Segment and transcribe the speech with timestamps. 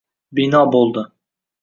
[0.39, 1.05] Bino bo’ldi